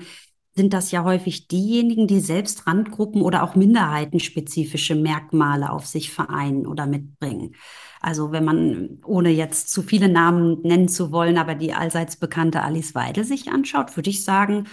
sind 0.56 0.74
das 0.74 0.92
ja 0.92 1.04
häufig 1.04 1.48
diejenigen, 1.48 2.08
die 2.08 2.20
selbst 2.20 2.68
Randgruppen 2.68 3.22
oder 3.22 3.44
auch 3.44 3.56
minderheitenspezifische 3.56 4.96
Merkmale 4.96 5.72
auf 5.72 5.86
sich 5.86 6.12
vereinen 6.12 6.68
oder 6.68 6.88
mitbringen. 6.88 7.56
Also 8.02 8.32
wenn 8.32 8.46
man, 8.46 9.00
ohne 9.06 9.30
jetzt 9.30 9.70
zu 9.72 9.82
viele 9.82 10.10
Namen 10.10 10.62
nennen 10.62 10.88
zu 10.88 11.12
wollen, 11.12 11.38
aber 11.38 11.56
die 11.56 11.74
allseits 11.74 12.18
bekannte 12.18 12.62
Alice 12.62 12.96
Weidel 12.96 13.24
sich 13.24 13.50
anschaut, 13.50 13.96
würde 13.96 14.10
ich 14.10 14.24
sagen, 14.24 14.66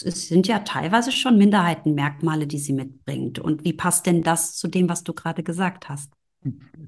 es 0.00 0.28
sind 0.28 0.48
ja 0.48 0.60
teilweise 0.60 1.12
schon 1.12 1.36
Minderheitenmerkmale, 1.36 2.46
die 2.46 2.58
sie 2.58 2.72
mitbringt. 2.72 3.38
Und 3.38 3.64
wie 3.64 3.74
passt 3.74 4.06
denn 4.06 4.22
das 4.22 4.56
zu 4.56 4.68
dem, 4.68 4.88
was 4.88 5.04
du 5.04 5.12
gerade 5.12 5.42
gesagt 5.42 5.88
hast? 5.88 6.12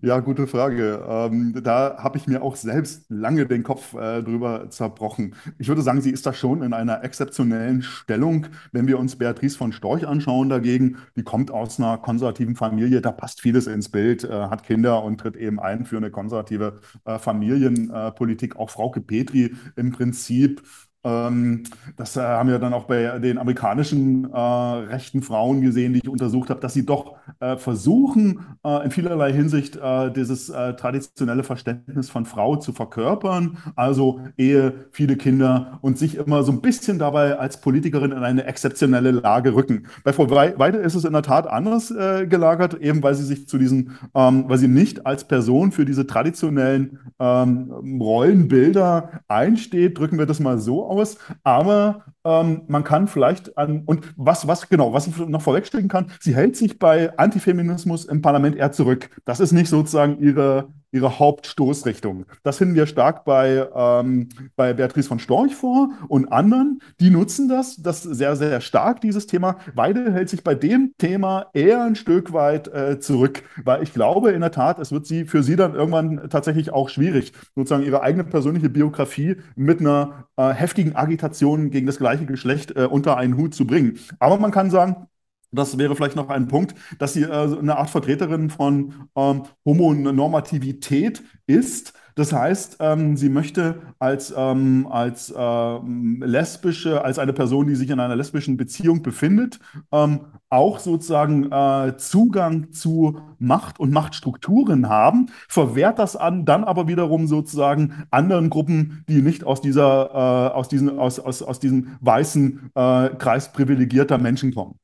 Ja, 0.02 0.18
gute 0.18 0.46
Frage. 0.48 1.04
Ähm, 1.08 1.60
da 1.62 1.96
habe 1.98 2.18
ich 2.18 2.26
mir 2.26 2.42
auch 2.42 2.56
selbst 2.56 3.06
lange 3.08 3.46
den 3.46 3.62
Kopf 3.62 3.94
äh, 3.94 4.22
drüber 4.22 4.68
zerbrochen. 4.68 5.34
Ich 5.58 5.68
würde 5.68 5.82
sagen, 5.82 6.00
sie 6.00 6.10
ist 6.10 6.26
da 6.26 6.32
schon 6.32 6.62
in 6.62 6.72
einer 6.72 7.04
exzeptionellen 7.04 7.82
Stellung. 7.82 8.48
Wenn 8.72 8.88
wir 8.88 8.98
uns 8.98 9.16
Beatrice 9.16 9.56
von 9.56 9.72
Storch 9.72 10.06
anschauen 10.06 10.48
dagegen, 10.48 10.96
die 11.16 11.22
kommt 11.22 11.52
aus 11.52 11.78
einer 11.78 11.98
konservativen 11.98 12.56
Familie, 12.56 13.00
da 13.00 13.12
passt 13.12 13.40
vieles 13.40 13.66
ins 13.68 13.88
Bild, 13.88 14.24
äh, 14.24 14.28
hat 14.28 14.64
Kinder 14.64 15.04
und 15.04 15.20
tritt 15.20 15.36
eben 15.36 15.60
ein 15.60 15.86
für 15.86 15.98
eine 15.98 16.10
konservative 16.10 16.80
äh, 17.04 17.18
Familienpolitik. 17.18 18.56
Auch 18.56 18.70
Frauke 18.70 19.00
Petri 19.00 19.54
im 19.76 19.92
Prinzip 19.92 20.62
das 21.04 22.16
äh, 22.16 22.20
haben 22.20 22.48
wir 22.48 22.58
dann 22.58 22.72
auch 22.72 22.84
bei 22.84 23.18
den 23.18 23.36
amerikanischen 23.36 24.32
äh, 24.32 24.38
rechten 24.38 25.20
Frauen 25.20 25.60
gesehen, 25.60 25.92
die 25.92 26.00
ich 26.02 26.08
untersucht 26.08 26.48
habe, 26.48 26.60
dass 26.60 26.72
sie 26.72 26.86
doch 26.86 27.16
äh, 27.40 27.58
versuchen, 27.58 28.40
äh, 28.64 28.86
in 28.86 28.90
vielerlei 28.90 29.30
Hinsicht 29.32 29.76
äh, 29.76 30.10
dieses 30.10 30.48
äh, 30.48 30.74
traditionelle 30.74 31.44
Verständnis 31.44 32.08
von 32.08 32.24
Frau 32.24 32.56
zu 32.56 32.72
verkörpern. 32.72 33.58
Also 33.76 34.20
Ehe, 34.38 34.86
viele 34.92 35.16
Kinder 35.16 35.78
und 35.82 35.98
sich 35.98 36.16
immer 36.16 36.42
so 36.42 36.52
ein 36.52 36.62
bisschen 36.62 36.98
dabei 36.98 37.38
als 37.38 37.60
Politikerin 37.60 38.12
in 38.12 38.22
eine 38.22 38.44
exzeptionelle 38.44 39.10
Lage 39.10 39.54
rücken. 39.54 39.86
Bei 40.04 40.14
Frau 40.14 40.30
Weide 40.30 40.78
ist 40.78 40.94
es 40.94 41.04
in 41.04 41.12
der 41.12 41.22
Tat 41.22 41.46
anders 41.46 41.88
gelagert, 41.88 42.74
eben 42.80 43.02
weil 43.02 43.14
sie 43.14 43.24
sich 43.24 43.46
zu 43.46 43.58
diesen, 43.58 43.92
ähm, 44.14 44.44
weil 44.48 44.58
sie 44.58 44.68
nicht 44.68 45.06
als 45.06 45.24
Person 45.24 45.70
für 45.70 45.84
diese 45.84 46.06
traditionellen 46.06 46.98
ähm, 47.18 47.70
Rollenbilder 48.00 49.20
einsteht, 49.28 49.98
drücken 49.98 50.18
wir 50.18 50.26
das 50.26 50.40
mal 50.40 50.58
so 50.58 50.86
aus. 50.86 50.93
Aber 51.42 52.04
ähm, 52.24 52.62
man 52.68 52.84
kann 52.84 53.08
vielleicht 53.08 53.56
an, 53.58 53.82
und 53.86 54.12
was, 54.16 54.46
was, 54.46 54.68
genau, 54.68 54.92
was 54.92 55.06
ich 55.06 55.16
noch 55.16 55.42
vorwegstecken 55.42 55.88
kann, 55.88 56.10
sie 56.20 56.34
hält 56.34 56.56
sich 56.56 56.78
bei 56.78 57.16
Antifeminismus 57.18 58.04
im 58.04 58.22
Parlament 58.22 58.56
eher 58.56 58.72
zurück. 58.72 59.10
Das 59.24 59.40
ist 59.40 59.52
nicht 59.52 59.68
sozusagen 59.68 60.18
ihre, 60.20 60.68
ihre 60.94 61.18
Hauptstoßrichtung. 61.18 62.24
Das 62.44 62.58
finden 62.58 62.76
wir 62.76 62.86
stark 62.86 63.24
bei, 63.24 63.66
ähm, 63.74 64.28
bei 64.54 64.72
Beatrice 64.72 65.08
von 65.08 65.18
Storch 65.18 65.54
vor 65.54 65.90
und 66.08 66.32
anderen. 66.32 66.78
Die 67.00 67.10
nutzen 67.10 67.48
das, 67.48 67.76
das 67.76 68.02
sehr, 68.02 68.36
sehr 68.36 68.60
stark, 68.60 69.00
dieses 69.00 69.26
Thema. 69.26 69.56
Weide 69.74 70.12
hält 70.12 70.28
sich 70.28 70.44
bei 70.44 70.54
dem 70.54 70.92
Thema 70.96 71.46
eher 71.52 71.82
ein 71.82 71.96
Stück 71.96 72.32
weit 72.32 72.68
äh, 72.68 73.00
zurück, 73.00 73.42
weil 73.64 73.82
ich 73.82 73.92
glaube 73.92 74.30
in 74.30 74.40
der 74.40 74.52
Tat, 74.52 74.78
es 74.78 74.92
wird 74.92 75.06
sie 75.06 75.24
für 75.24 75.42
sie 75.42 75.56
dann 75.56 75.74
irgendwann 75.74 76.28
tatsächlich 76.30 76.72
auch 76.72 76.88
schwierig, 76.88 77.32
sozusagen 77.56 77.84
ihre 77.84 78.02
eigene 78.02 78.22
persönliche 78.22 78.68
Biografie 78.68 79.36
mit 79.56 79.80
einer 79.80 80.26
äh, 80.36 80.50
heftigen 80.50 80.94
Agitation 80.94 81.70
gegen 81.70 81.86
das 81.86 81.98
gleiche 81.98 82.24
Geschlecht 82.24 82.76
äh, 82.76 82.84
unter 82.84 83.16
einen 83.16 83.36
Hut 83.36 83.54
zu 83.54 83.66
bringen. 83.66 83.98
Aber 84.20 84.38
man 84.38 84.52
kann 84.52 84.70
sagen, 84.70 85.08
das 85.54 85.78
wäre 85.78 85.96
vielleicht 85.96 86.16
noch 86.16 86.28
ein 86.28 86.48
Punkt, 86.48 86.74
dass 86.98 87.12
sie 87.12 87.22
äh, 87.22 87.58
eine 87.58 87.76
Art 87.76 87.90
Vertreterin 87.90 88.50
von 88.50 89.08
ähm, 89.16 89.42
Homonormativität 89.64 91.22
ist. 91.46 91.94
Das 92.16 92.32
heißt, 92.32 92.76
ähm, 92.78 93.16
sie 93.16 93.28
möchte 93.28 93.82
als, 93.98 94.32
ähm, 94.36 94.86
als 94.88 95.34
ähm, 95.36 96.22
lesbische, 96.24 97.04
als 97.04 97.18
eine 97.18 97.32
Person, 97.32 97.66
die 97.66 97.74
sich 97.74 97.90
in 97.90 97.98
einer 97.98 98.14
lesbischen 98.14 98.56
Beziehung 98.56 99.02
befindet, 99.02 99.58
ähm, 99.90 100.20
auch 100.48 100.78
sozusagen 100.78 101.50
äh, 101.50 101.96
Zugang 101.96 102.70
zu 102.70 103.18
Macht 103.38 103.80
und 103.80 103.92
Machtstrukturen 103.92 104.88
haben, 104.88 105.26
verwehrt 105.48 105.98
das 105.98 106.14
an, 106.14 106.44
dann 106.44 106.62
aber 106.62 106.86
wiederum 106.86 107.26
sozusagen 107.26 108.04
anderen 108.12 108.48
Gruppen, 108.48 109.04
die 109.08 109.20
nicht 109.20 109.42
aus 109.42 109.60
dieser, 109.60 110.10
äh, 110.12 110.54
aus 110.54 110.68
diesen, 110.68 110.96
aus, 110.96 111.18
aus, 111.18 111.42
aus 111.42 111.58
diesem 111.58 111.96
weißen 112.00 112.70
äh, 112.76 113.08
Kreis 113.18 113.52
privilegierter 113.52 114.18
Menschen 114.18 114.54
kommen. 114.54 114.78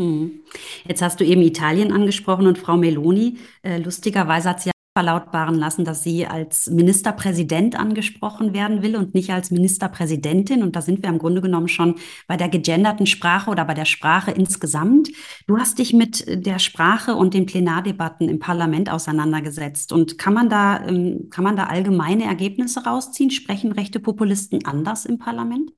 Hm. 0.00 0.40
Jetzt 0.88 1.02
hast 1.02 1.20
du 1.20 1.24
eben 1.26 1.42
Italien 1.42 1.92
angesprochen 1.92 2.46
und 2.46 2.56
Frau 2.56 2.78
Meloni. 2.78 3.36
Äh, 3.62 3.76
lustigerweise 3.78 4.48
hat 4.48 4.62
sie 4.62 4.68
ja 4.70 4.72
verlautbaren 4.96 5.56
lassen, 5.56 5.84
dass 5.84 6.02
sie 6.02 6.26
als 6.26 6.70
Ministerpräsident 6.70 7.78
angesprochen 7.78 8.54
werden 8.54 8.82
will 8.82 8.96
und 8.96 9.12
nicht 9.12 9.30
als 9.30 9.50
Ministerpräsidentin. 9.50 10.62
Und 10.62 10.74
da 10.74 10.80
sind 10.80 11.02
wir 11.02 11.10
im 11.10 11.18
Grunde 11.18 11.42
genommen 11.42 11.68
schon 11.68 11.96
bei 12.26 12.38
der 12.38 12.48
gegenderten 12.48 13.06
Sprache 13.06 13.50
oder 13.50 13.66
bei 13.66 13.74
der 13.74 13.84
Sprache 13.84 14.30
insgesamt. 14.30 15.10
Du 15.46 15.58
hast 15.58 15.78
dich 15.78 15.92
mit 15.92 16.24
der 16.26 16.58
Sprache 16.58 17.14
und 17.14 17.34
den 17.34 17.44
Plenardebatten 17.44 18.30
im 18.30 18.38
Parlament 18.38 18.90
auseinandergesetzt. 18.90 19.92
Und 19.92 20.16
kann 20.16 20.32
man 20.32 20.48
da, 20.48 20.82
ähm, 20.86 21.28
kann 21.28 21.44
man 21.44 21.56
da 21.56 21.64
allgemeine 21.64 22.24
Ergebnisse 22.24 22.84
rausziehen? 22.84 23.30
Sprechen 23.30 23.72
rechte 23.72 24.00
Populisten 24.00 24.64
anders 24.64 25.04
im 25.04 25.18
Parlament? 25.18 25.72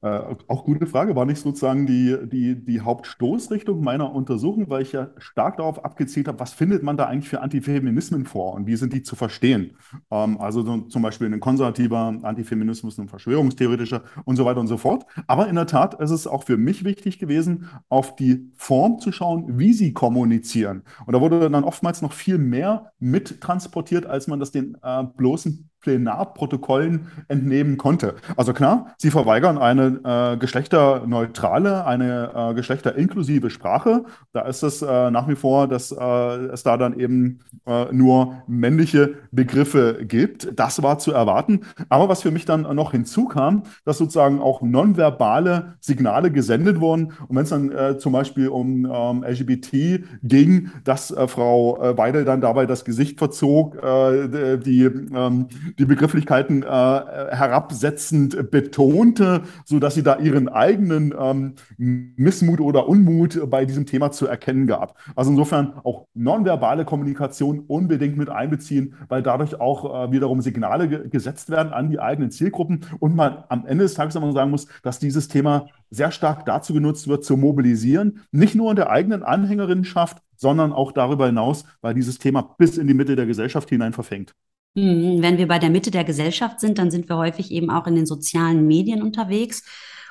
Äh, 0.00 0.20
auch 0.46 0.64
gute 0.64 0.86
Frage, 0.86 1.16
war 1.16 1.24
nicht 1.24 1.40
sozusagen 1.40 1.84
die, 1.84 2.16
die, 2.24 2.64
die 2.64 2.80
Hauptstoßrichtung 2.82 3.82
meiner 3.82 4.14
Untersuchung, 4.14 4.70
weil 4.70 4.82
ich 4.82 4.92
ja 4.92 5.08
stark 5.18 5.56
darauf 5.56 5.84
abgezielt 5.84 6.28
habe, 6.28 6.38
was 6.38 6.52
findet 6.52 6.84
man 6.84 6.96
da 6.96 7.06
eigentlich 7.06 7.28
für 7.28 7.40
Antifeminismen 7.40 8.24
vor 8.24 8.54
und 8.54 8.68
wie 8.68 8.76
sind 8.76 8.92
die 8.92 9.02
zu 9.02 9.16
verstehen? 9.16 9.72
Ähm, 10.12 10.40
also 10.40 10.62
so, 10.62 10.82
zum 10.82 11.02
Beispiel 11.02 11.26
ein 11.26 11.40
konservativer 11.40 12.16
Antifeminismus, 12.22 12.96
ein 12.98 13.08
verschwörungstheoretischer 13.08 14.02
und 14.24 14.36
so 14.36 14.44
weiter 14.44 14.60
und 14.60 14.68
so 14.68 14.76
fort. 14.76 15.04
Aber 15.26 15.48
in 15.48 15.56
der 15.56 15.66
Tat 15.66 16.00
ist 16.00 16.12
es 16.12 16.28
auch 16.28 16.44
für 16.44 16.56
mich 16.56 16.84
wichtig 16.84 17.18
gewesen, 17.18 17.68
auf 17.88 18.14
die 18.14 18.52
Form 18.54 19.00
zu 19.00 19.10
schauen, 19.10 19.58
wie 19.58 19.72
sie 19.72 19.92
kommunizieren. 19.92 20.82
Und 21.06 21.14
da 21.14 21.20
wurde 21.20 21.50
dann 21.50 21.64
oftmals 21.64 22.02
noch 22.02 22.12
viel 22.12 22.38
mehr 22.38 22.92
mittransportiert, 23.00 24.06
als 24.06 24.28
man 24.28 24.38
das 24.38 24.52
den 24.52 24.76
äh, 24.80 25.02
bloßen 25.16 25.67
Plenarprotokollen 25.80 27.08
entnehmen 27.28 27.76
konnte. 27.78 28.16
Also 28.36 28.52
klar, 28.52 28.94
sie 28.98 29.10
verweigern 29.10 29.58
eine 29.58 30.00
äh, 30.04 30.36
geschlechterneutrale, 30.36 31.86
eine 31.86 32.32
äh, 32.34 32.54
geschlechterinklusive 32.54 33.50
Sprache. 33.50 34.04
Da 34.32 34.42
ist 34.42 34.62
es 34.62 34.82
äh, 34.82 35.10
nach 35.10 35.28
wie 35.28 35.36
vor, 35.36 35.68
dass 35.68 35.92
äh, 35.92 36.04
es 36.52 36.62
da 36.62 36.76
dann 36.76 36.98
eben 36.98 37.40
äh, 37.66 37.86
nur 37.92 38.42
männliche 38.46 39.14
Begriffe 39.30 40.04
gibt. 40.04 40.58
Das 40.58 40.82
war 40.82 40.98
zu 40.98 41.12
erwarten. 41.12 41.60
Aber 41.88 42.08
was 42.08 42.22
für 42.22 42.30
mich 42.30 42.44
dann 42.44 42.62
noch 42.74 42.90
hinzukam, 42.90 43.62
dass 43.84 43.98
sozusagen 43.98 44.40
auch 44.40 44.62
nonverbale 44.62 45.74
Signale 45.80 46.32
gesendet 46.32 46.80
wurden. 46.80 47.12
Und 47.28 47.36
wenn 47.36 47.44
es 47.44 47.50
dann 47.50 47.70
äh, 47.70 47.98
zum 47.98 48.12
Beispiel 48.12 48.48
um 48.48 48.84
ähm, 48.84 49.24
LGBT 49.24 50.04
ging, 50.22 50.70
dass 50.84 51.14
Frau 51.26 51.78
Weidel 51.96 52.24
dann 52.24 52.40
dabei 52.40 52.66
das 52.66 52.84
Gesicht 52.84 53.18
verzog, 53.18 53.76
die 53.80 54.82
ähm, 54.82 55.46
die 55.78 55.84
Begrifflichkeiten 55.84 56.62
äh, 56.62 56.66
herabsetzend 56.66 58.50
betonte, 58.50 59.42
sodass 59.64 59.94
sie 59.94 60.02
da 60.02 60.18
ihren 60.18 60.48
eigenen 60.48 61.14
ähm, 61.18 61.54
Missmut 61.76 62.60
oder 62.60 62.88
Unmut 62.88 63.40
bei 63.50 63.64
diesem 63.64 63.86
Thema 63.86 64.10
zu 64.10 64.26
erkennen 64.26 64.66
gab. 64.66 64.98
Also 65.16 65.30
insofern 65.30 65.74
auch 65.84 66.06
nonverbale 66.14 66.84
Kommunikation 66.84 67.60
unbedingt 67.66 68.16
mit 68.16 68.28
einbeziehen, 68.28 68.94
weil 69.08 69.22
dadurch 69.22 69.60
auch 69.60 70.08
äh, 70.08 70.12
wiederum 70.12 70.40
Signale 70.40 70.88
ge 70.88 71.08
gesetzt 71.08 71.50
werden 71.50 71.72
an 71.72 71.90
die 71.90 72.00
eigenen 72.00 72.30
Zielgruppen 72.30 72.84
und 72.98 73.14
man 73.14 73.44
am 73.48 73.66
Ende 73.66 73.84
des 73.84 73.94
Tages 73.94 74.14
immer 74.14 74.32
sagen 74.32 74.50
muss, 74.50 74.66
dass 74.82 74.98
dieses 74.98 75.28
Thema 75.28 75.66
sehr 75.90 76.10
stark 76.10 76.44
dazu 76.44 76.74
genutzt 76.74 77.08
wird, 77.08 77.24
zu 77.24 77.36
mobilisieren, 77.36 78.20
nicht 78.30 78.54
nur 78.54 78.70
in 78.70 78.76
der 78.76 78.90
eigenen 78.90 79.22
Anhängerinnenschaft, 79.22 80.22
sondern 80.36 80.72
auch 80.72 80.92
darüber 80.92 81.26
hinaus, 81.26 81.64
weil 81.80 81.94
dieses 81.94 82.18
Thema 82.18 82.42
bis 82.58 82.78
in 82.78 82.86
die 82.86 82.94
Mitte 82.94 83.16
der 83.16 83.26
Gesellschaft 83.26 83.68
hinein 83.68 83.92
verfängt. 83.92 84.34
Hm, 84.78 85.22
wenn 85.22 85.38
wir 85.38 85.48
bei 85.48 85.58
der 85.58 85.70
Mitte 85.70 85.90
der 85.90 86.04
Gesellschaft 86.04 86.60
sind, 86.60 86.78
dann 86.78 86.92
sind 86.92 87.08
wir 87.08 87.16
häufig 87.16 87.50
eben 87.50 87.68
auch 87.70 87.86
in 87.88 87.96
den 87.96 88.06
sozialen 88.06 88.66
Medien 88.66 89.02
unterwegs. 89.02 89.64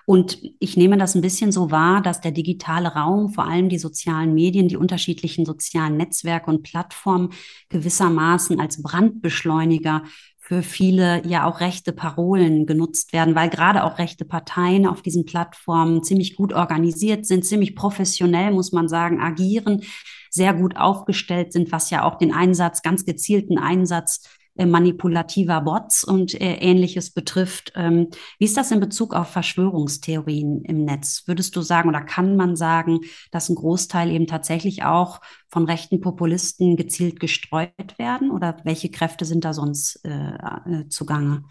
Und 0.06 0.40
ich 0.60 0.76
nehme 0.78 0.98
das 0.98 1.16
ein 1.16 1.22
bisschen 1.22 1.52
so 1.52 1.72
wahr, 1.72 2.02
dass 2.02 2.22
der 2.22 2.32
digitale 2.32 2.90
Raum, 2.90 3.30
vor 3.30 3.46
allem 3.46 3.70
die 3.70 3.78
sozialen 3.78 4.34
Medien, 4.34 4.68
die 4.68 4.78
unterschiedlichen 4.78 5.46
sozialen 5.46 5.98
Netzwerke 5.98 6.50
und 6.50 6.64
Plattformen 6.64 7.30
gewissermaßen 7.70 8.60
als 8.60 8.82
Brandbeschleuniger 8.82 10.04
für 10.38 10.64
viele 10.64 11.26
ja 11.28 11.46
auch 11.46 11.60
rechte 11.60 11.92
Parolen 11.92 12.66
genutzt 12.66 13.12
werden, 13.12 13.36
weil 13.36 13.50
gerade 13.50 13.84
auch 13.84 14.00
rechte 14.00 14.24
Parteien 14.24 14.86
auf 14.86 15.02
diesen 15.02 15.26
Plattformen 15.26 16.04
ziemlich 16.04 16.36
gut 16.38 16.54
organisiert 16.54 17.26
sind, 17.26 17.46
ziemlich 17.46 17.76
professionell, 17.76 18.52
muss 18.52 18.72
man 18.72 18.88
sagen, 18.88 19.20
agieren, 19.20 19.82
sehr 20.30 20.54
gut 20.54 20.78
aufgestellt 20.78 21.52
sind, 21.52 21.72
was 21.74 21.90
ja 21.90 22.04
auch 22.04 22.18
den 22.18 22.34
Einsatz, 22.34 22.82
ganz 22.82 23.04
gezielten 23.04 23.58
Einsatz 23.58 24.22
manipulativer 24.66 25.62
Bots 25.62 26.04
und 26.04 26.40
äh, 26.40 26.56
ähnliches 26.56 27.12
betrifft. 27.12 27.74
Ähm, 27.76 28.08
wie 28.40 28.46
ist 28.46 28.58
das 28.58 28.72
in 28.72 28.80
Bezug 28.80 29.14
auf 29.14 29.30
Verschwörungstheorien 29.30 30.64
im 30.64 30.86
Netz? 30.86 31.24
Würdest 31.28 31.56
du 31.56 31.62
sagen 31.62 31.90
oder 31.90 32.02
kann 32.02 32.36
man 32.36 32.56
sagen, 32.56 33.02
dass 33.32 33.50
ein 33.50 33.56
Großteil 33.56 34.12
eben 34.12 34.28
tatsächlich 34.28 34.84
auch 34.84 35.22
von 35.50 35.66
rechten 35.66 36.02
Populisten 36.02 36.76
gezielt 36.76 37.20
gestreut 37.20 37.98
werden? 37.98 38.32
Oder 38.32 38.58
welche 38.64 38.90
Kräfte 38.90 39.26
sind 39.26 39.46
da 39.46 39.54
sonst 39.54 40.04
äh, 40.04 40.10
äh, 40.10 40.88
zugange? 40.90 41.44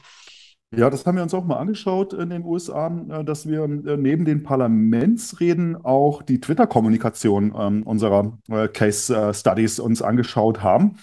Ja, 0.75 0.91
das 0.91 1.07
haben 1.07 1.17
wir 1.17 1.23
uns 1.23 1.33
auch 1.33 1.45
mal 1.45 1.59
angeschaut 1.59 2.13
in 2.13 2.29
den 2.29 2.45
USA, 2.45 2.89
äh, 3.09 3.25
dass 3.25 3.49
wir 3.49 3.69
neben 3.69 4.25
den 4.25 4.43
Parlamentsreden 4.43 5.77
auch 5.85 6.23
die 6.23 6.41
Twitter-Kommunikation 6.41 7.55
ähm, 7.57 7.83
unserer 7.85 8.39
Case 8.73 9.33
Studies 9.33 9.79
uns 9.79 10.03
angeschaut 10.03 10.63
haben. 10.63 10.97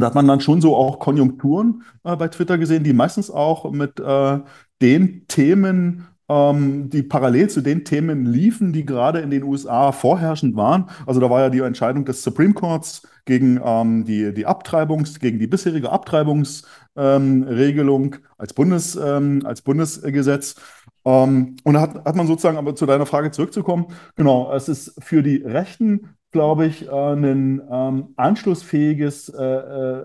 Und 0.00 0.04
da 0.04 0.06
hat 0.06 0.14
man 0.14 0.26
dann 0.26 0.40
schon 0.40 0.62
so 0.62 0.76
auch 0.76 0.98
Konjunkturen 0.98 1.82
äh, 2.04 2.16
bei 2.16 2.28
Twitter 2.28 2.56
gesehen, 2.56 2.84
die 2.84 2.94
meistens 2.94 3.30
auch 3.30 3.70
mit 3.70 4.00
äh, 4.00 4.38
den 4.80 5.26
Themen, 5.28 6.06
ähm, 6.26 6.88
die 6.88 7.02
parallel 7.02 7.50
zu 7.50 7.60
den 7.60 7.84
Themen 7.84 8.24
liefen, 8.24 8.72
die 8.72 8.86
gerade 8.86 9.18
in 9.18 9.28
den 9.28 9.42
USA 9.42 9.92
vorherrschend 9.92 10.56
waren. 10.56 10.88
Also 11.04 11.20
da 11.20 11.28
war 11.28 11.42
ja 11.42 11.50
die 11.50 11.58
Entscheidung 11.58 12.06
des 12.06 12.22
Supreme 12.22 12.54
Courts 12.54 13.06
gegen 13.26 13.60
ähm, 13.62 14.06
die, 14.06 14.32
die 14.32 14.46
Abtreibungs, 14.46 15.20
gegen 15.20 15.38
die 15.38 15.46
bisherige 15.46 15.92
Abtreibungsregelung 15.92 18.14
ähm, 18.14 18.20
als, 18.38 18.54
Bundes, 18.54 18.96
ähm, 18.96 19.42
als 19.44 19.60
Bundesgesetz. 19.60 20.54
Ähm, 21.04 21.56
und 21.62 21.74
da 21.74 21.82
hat, 21.82 22.06
hat 22.06 22.16
man 22.16 22.26
sozusagen, 22.26 22.56
aber 22.56 22.74
zu 22.74 22.86
deiner 22.86 23.04
Frage 23.04 23.32
zurückzukommen, 23.32 23.88
genau, 24.16 24.50
es 24.54 24.70
ist 24.70 24.94
für 25.04 25.22
die 25.22 25.42
Rechten 25.42 26.16
glaube 26.30 26.66
ich, 26.66 26.86
äh, 26.86 26.90
ein 26.90 27.60
ähm, 27.70 28.08
anschlussfähiges, 28.16 29.28
äh, 29.30 29.42
äh, 29.42 30.04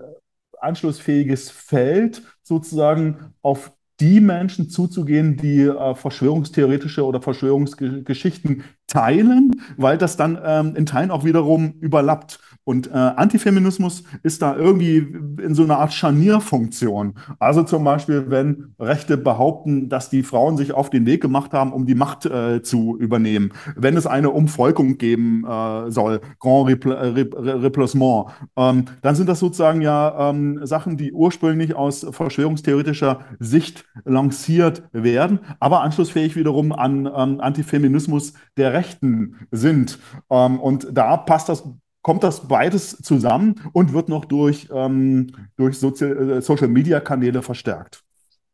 anschlussfähiges 0.60 1.50
Feld 1.50 2.22
sozusagen 2.42 3.34
auf 3.42 3.72
die 4.00 4.20
Menschen 4.20 4.68
zuzugehen, 4.68 5.36
die 5.36 5.62
äh, 5.62 5.94
verschwörungstheoretische 5.94 7.04
oder 7.04 7.22
Verschwörungsgeschichten 7.22 8.64
teilen, 8.86 9.62
weil 9.76 9.96
das 9.98 10.16
dann 10.16 10.38
ähm, 10.44 10.76
in 10.76 10.86
Teilen 10.86 11.10
auch 11.10 11.24
wiederum 11.24 11.74
überlappt. 11.80 12.40
Und 12.66 12.88
äh, 12.88 12.94
Antifeminismus 12.94 14.02
ist 14.24 14.42
da 14.42 14.56
irgendwie 14.56 14.96
in 15.40 15.54
so 15.54 15.62
einer 15.62 15.78
Art 15.78 15.92
Scharnierfunktion. 15.92 17.14
Also 17.38 17.62
zum 17.62 17.84
Beispiel, 17.84 18.24
wenn 18.28 18.74
Rechte 18.80 19.16
behaupten, 19.16 19.88
dass 19.88 20.10
die 20.10 20.24
Frauen 20.24 20.56
sich 20.56 20.72
auf 20.72 20.90
den 20.90 21.06
Weg 21.06 21.22
gemacht 21.22 21.52
haben, 21.52 21.72
um 21.72 21.86
die 21.86 21.94
Macht 21.94 22.26
äh, 22.26 22.62
zu 22.62 22.98
übernehmen. 22.98 23.52
Wenn 23.76 23.96
es 23.96 24.08
eine 24.08 24.30
Umvolkung 24.30 24.98
geben 24.98 25.46
äh, 25.48 25.92
soll, 25.92 26.20
Grand 26.40 26.84
Replacement, 26.84 28.26
ähm, 28.56 28.86
dann 29.00 29.14
sind 29.14 29.28
das 29.28 29.38
sozusagen 29.38 29.80
ja 29.80 30.30
ähm, 30.30 30.66
Sachen, 30.66 30.96
die 30.96 31.12
ursprünglich 31.12 31.76
aus 31.76 32.04
verschwörungstheoretischer 32.10 33.20
Sicht 33.38 33.84
lanciert 34.04 34.82
werden, 34.90 35.38
aber 35.60 35.82
anschlussfähig 35.82 36.34
wiederum 36.34 36.72
an 36.72 37.06
ähm, 37.06 37.40
Antifeminismus 37.40 38.32
der 38.56 38.72
Rechten 38.72 39.46
sind. 39.52 40.00
Ähm, 40.30 40.58
und 40.58 40.88
da 40.90 41.16
passt 41.16 41.48
das 41.48 41.62
kommt 42.06 42.22
das 42.22 42.46
beides 42.46 42.98
zusammen 43.02 43.56
und 43.72 43.92
wird 43.92 44.08
noch 44.08 44.26
durch, 44.26 44.68
ähm, 44.72 45.32
durch 45.56 45.76
Sozi 45.76 46.04
äh, 46.04 46.40
Social-Media-Kanäle 46.40 47.42
verstärkt. 47.42 48.04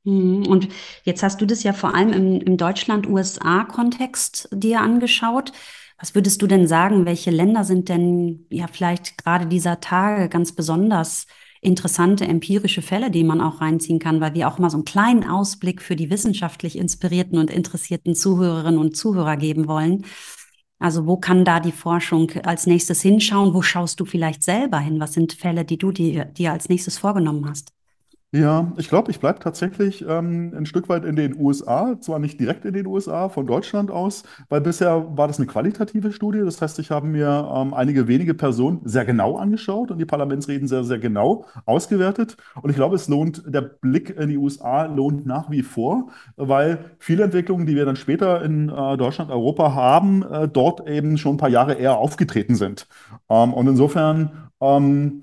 Mhm. 0.04 0.47
Und 0.47 0.68
jetzt 1.04 1.23
hast 1.23 1.38
du 1.38 1.44
das 1.44 1.62
ja 1.62 1.75
vor 1.75 1.94
allem 1.94 2.14
im, 2.14 2.40
im 2.40 2.56
Deutschland-USA-Kontext 2.56 4.49
dir 4.52 4.80
angeschaut. 4.80 5.52
Was 6.00 6.14
würdest 6.14 6.40
du 6.40 6.47
denn 6.47 6.66
sagen, 6.66 7.04
welche 7.04 7.30
Länder 7.30 7.64
sind 7.64 7.90
denn 7.90 8.47
ja 8.49 8.68
vielleicht 8.68 9.23
gerade 9.23 9.44
dieser 9.44 9.80
Tage 9.80 10.30
ganz 10.30 10.52
besonders 10.52 11.26
interessante 11.61 12.25
empirische 12.25 12.80
Fälle, 12.80 13.11
die 13.11 13.23
man 13.23 13.42
auch 13.42 13.61
reinziehen 13.61 13.99
kann, 13.99 14.23
weil 14.23 14.32
wir 14.32 14.49
auch 14.49 14.59
mal 14.59 14.71
so 14.71 14.78
einen 14.78 14.87
kleinen 14.87 15.28
Ausblick 15.28 15.82
für 15.82 15.94
die 15.94 16.09
wissenschaftlich 16.09 16.78
inspirierten 16.78 17.38
und 17.38 17.50
interessierten 17.50 18.14
Zuhörerinnen 18.14 18.80
und 18.80 18.97
Zuhörer 18.97 19.37
geben 19.37 19.68
wollen. 19.68 20.06
Also 20.83 21.07
wo 21.07 21.17
kann 21.17 21.45
da 21.45 21.61
die 21.61 21.71
Forschung 21.73 22.33
als 22.45 22.67
nächstes 22.67 23.03
hinschauen? 23.03 23.55
Wo 23.55 23.62
schaust 23.62 24.01
du 24.01 24.05
vielleicht 24.05 24.43
selber 24.43 24.81
hin? 24.81 24.99
Was 24.99 25.12
sind 25.12 25.33
Fälle, 25.33 25.65
die 25.65 25.79
du 25.79 25.93
dir, 25.93 26.25
dir 26.25 26.53
als 26.53 26.69
nächstes 26.69 26.99
vorgenommen 26.99 27.49
hast? 27.49 27.72
Ja, 28.35 28.73
ich 28.79 28.89
glaube, 28.89 29.11
ich 29.11 29.21
bleibe 29.21 29.41
tatsächlich 29.41 30.07
ähm, 30.09 30.55
ein 30.57 30.65
Stück 30.65 30.89
weit 30.89 31.05
in 31.05 31.17
den 31.17 31.39
USA, 31.39 32.01
zwar 32.01 32.19
nicht 32.19 32.41
direkt 32.41 32.65
in 32.65 32.73
den 32.73 32.87
USA, 32.87 33.29
von 33.29 33.47
Deutschland 33.47 33.91
aus, 33.91 34.23
weil 34.49 34.62
bisher 34.62 35.19
war 35.19 35.27
das 35.29 35.37
eine 35.37 35.47
qualitative 35.47 36.12
Studie. 36.12 36.39
Das 36.39 36.62
heißt, 36.62 36.79
ich 36.79 36.91
habe 36.91 37.07
mir 37.07 37.47
ähm, 37.55 37.75
einige 37.75 38.09
wenige 38.09 38.33
Personen 38.33 38.81
sehr 38.85 39.05
genau 39.05 39.37
angeschaut 39.37 39.91
und 39.91 39.99
die 39.99 40.07
Parlamentsreden 40.07 40.67
sehr, 40.67 40.83
sehr 40.85 40.99
genau 40.99 41.45
ausgewertet. 41.67 42.39
Und 42.62 42.71
ich 42.71 42.77
glaube, 42.77 42.97
es 42.97 43.07
lohnt, 43.07 43.43
der 43.47 43.61
Blick 43.61 44.09
in 44.17 44.31
die 44.31 44.39
USA 44.39 44.87
lohnt 44.87 45.27
nach 45.27 45.51
wie 45.51 45.62
vor, 45.62 46.09
weil 46.37 46.93
viele 46.99 47.25
Entwicklungen, 47.25 47.67
die 47.67 47.77
wir 47.77 47.85
dann 47.85 47.97
später 47.97 48.43
in 48.43 48.71
äh, 48.71 48.97
Deutschland, 48.97 49.31
Europa 49.31 49.75
haben, 49.75 50.23
äh, 50.23 50.49
dort 50.49 50.89
eben 50.89 51.19
schon 51.19 51.35
ein 51.35 51.39
paar 51.39 51.51
Jahre 51.51 51.75
eher 51.75 51.99
aufgetreten 51.99 52.55
sind. 52.55 52.89
Ähm, 53.29 53.53
und 53.53 53.67
insofern 53.69 54.49
ähm, 54.62 55.21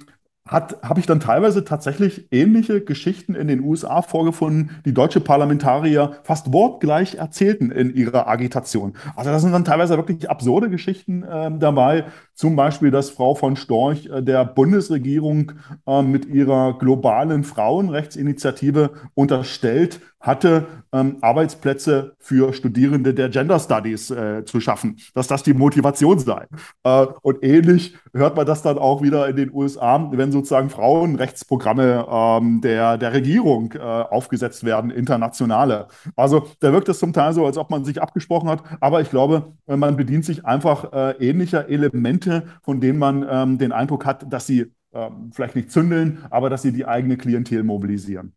habe 0.50 1.00
ich 1.00 1.06
dann 1.06 1.20
teilweise 1.20 1.63
tatsächlich 1.63 2.27
ähnliche 2.32 2.82
Geschichten 2.82 3.36
in 3.36 3.48
den 3.48 3.62
USA 3.62 4.01
vorgefunden, 4.01 4.72
die 4.86 4.94
deutsche 4.94 5.20
Parlamentarier 5.20 6.13
fast 6.24 6.51
wortgleich 6.51 7.15
erzählten 7.15 7.72
in 7.72 7.94
ihrer 7.94 8.27
Agitation. 8.27 8.96
Also 9.15 9.29
da 9.29 9.39
sind 9.39 9.51
dann 9.51 9.65
teilweise 9.65 9.96
wirklich 9.98 10.29
absurde 10.29 10.70
Geschichten 10.70 11.24
äh, 11.24 11.51
dabei. 11.58 12.06
Zum 12.34 12.56
Beispiel, 12.56 12.89
dass 12.89 13.10
Frau 13.10 13.36
von 13.36 13.56
Storch 13.56 14.08
äh, 14.08 14.24
der 14.24 14.46
Bundesregierung 14.46 15.51
äh, 15.86 16.01
mit 16.01 16.25
ihrer 16.25 16.77
globalen 16.77 17.44
Frauenrechtsinitiative 17.44 18.91
unterstellt, 19.13 20.00
hatte, 20.19 20.67
ähm, 20.91 21.17
Arbeitsplätze 21.21 22.15
für 22.19 22.53
Studierende 22.53 23.13
der 23.13 23.29
Gender 23.29 23.59
Studies 23.59 24.11
äh, 24.11 24.43
zu 24.43 24.59
schaffen, 24.59 24.97
dass 25.13 25.27
das 25.27 25.43
die 25.43 25.53
Motivation 25.53 26.19
sei. 26.19 26.47
Äh, 26.83 27.07
und 27.21 27.43
ähnlich 27.43 27.95
hört 28.13 28.35
man 28.35 28.45
das 28.45 28.61
dann 28.61 28.77
auch 28.77 29.01
wieder 29.01 29.29
in 29.29 29.35
den 29.35 29.53
USA, 29.53 30.09
wenn 30.11 30.31
sozusagen 30.31 30.69
Frauenrechtsprogramme 30.69 32.05
ähm, 32.09 32.61
der, 32.61 32.97
der 32.97 33.13
Regierung 33.13 33.71
äh, 33.73 33.79
aufgesetzt 33.79 34.63
werden, 34.63 34.91
internationale. 34.91 35.88
Also 36.15 36.47
da 36.59 36.73
wirkt 36.73 36.89
es 36.89 36.99
zum 36.99 37.13
Teil 37.13 37.33
so, 37.33 37.45
als 37.45 37.57
ob 37.57 37.69
man 37.69 37.85
sich 37.85 38.01
abgesprochen 38.01 38.49
hat, 38.49 38.63
aber 38.81 39.01
ich 39.01 39.09
glaube, 39.09 39.53
äh, 39.67 39.77
man 39.77 39.95
bedient 39.95 40.25
sich 40.25 40.45
einfach 40.45 40.91
äh, 40.91 41.11
ähnlicher 41.19 41.69
Elemente, 41.69 42.47
von 42.61 42.81
denen 42.81 42.99
man 42.99 43.25
ähm, 43.29 43.57
den 43.57 43.71
Eindruck 43.71 44.05
hat, 44.05 44.31
dass 44.31 44.47
sie 44.47 44.73
ähm, 44.93 45.31
vielleicht 45.33 45.55
nicht 45.55 45.71
zündeln, 45.71 46.19
aber 46.29 46.49
dass 46.49 46.61
sie 46.63 46.73
die 46.73 46.85
eigene 46.85 47.15
Klientel 47.15 47.63
mobilisieren. 47.63 48.33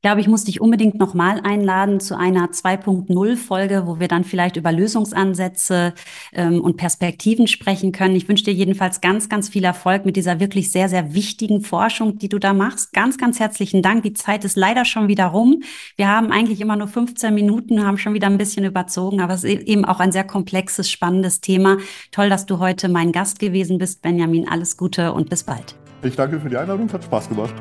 Ich 0.00 0.02
glaube, 0.02 0.22
ich 0.22 0.28
muss 0.28 0.44
dich 0.44 0.62
unbedingt 0.62 0.98
nochmal 0.98 1.40
einladen 1.40 2.00
zu 2.00 2.16
einer 2.16 2.46
2.0-Folge, 2.46 3.82
wo 3.84 4.00
wir 4.00 4.08
dann 4.08 4.24
vielleicht 4.24 4.56
über 4.56 4.72
Lösungsansätze 4.72 5.92
ähm, 6.32 6.62
und 6.62 6.78
Perspektiven 6.78 7.46
sprechen 7.46 7.92
können. 7.92 8.16
Ich 8.16 8.26
wünsche 8.26 8.44
dir 8.44 8.54
jedenfalls 8.54 9.02
ganz, 9.02 9.28
ganz 9.28 9.50
viel 9.50 9.62
Erfolg 9.62 10.06
mit 10.06 10.16
dieser 10.16 10.40
wirklich 10.40 10.72
sehr, 10.72 10.88
sehr 10.88 11.12
wichtigen 11.12 11.60
Forschung, 11.60 12.16
die 12.16 12.30
du 12.30 12.38
da 12.38 12.54
machst. 12.54 12.94
Ganz, 12.94 13.18
ganz 13.18 13.40
herzlichen 13.40 13.82
Dank. 13.82 14.02
Die 14.02 14.14
Zeit 14.14 14.46
ist 14.46 14.56
leider 14.56 14.86
schon 14.86 15.08
wieder 15.08 15.26
rum. 15.26 15.64
Wir 15.96 16.08
haben 16.08 16.32
eigentlich 16.32 16.62
immer 16.62 16.76
nur 16.76 16.88
15 16.88 17.34
Minuten, 17.34 17.84
haben 17.84 17.98
schon 17.98 18.14
wieder 18.14 18.28
ein 18.28 18.38
bisschen 18.38 18.64
überzogen, 18.64 19.20
aber 19.20 19.34
es 19.34 19.44
ist 19.44 19.68
eben 19.68 19.84
auch 19.84 20.00
ein 20.00 20.12
sehr 20.12 20.24
komplexes, 20.24 20.90
spannendes 20.90 21.42
Thema. 21.42 21.76
Toll, 22.10 22.30
dass 22.30 22.46
du 22.46 22.58
heute 22.58 22.88
mein 22.88 23.12
Gast 23.12 23.38
gewesen 23.38 23.76
bist, 23.76 24.00
Benjamin. 24.00 24.48
Alles 24.48 24.78
Gute 24.78 25.12
und 25.12 25.28
bis 25.28 25.44
bald. 25.44 25.76
Ich 26.02 26.16
danke 26.16 26.40
für 26.40 26.48
die 26.48 26.56
Einladung, 26.56 26.90
hat 26.90 27.04
Spaß 27.04 27.28
gemacht. 27.28 27.52